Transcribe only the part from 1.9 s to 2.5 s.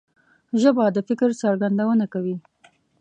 کوي